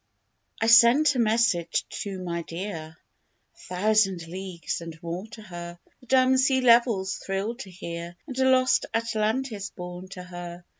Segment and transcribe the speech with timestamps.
[0.59, 2.97] I sent a message to my dear
[3.53, 8.35] A thousand leagues and more to her The dumb sea levels thrilled to hear, And
[8.35, 10.65] Lost Atlantis bore to her.